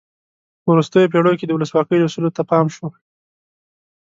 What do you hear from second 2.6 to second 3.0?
شو.